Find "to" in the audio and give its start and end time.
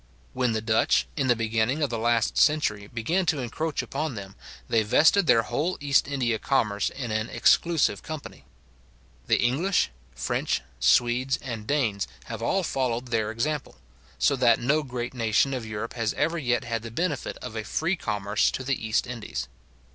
3.27-3.39, 18.49-18.63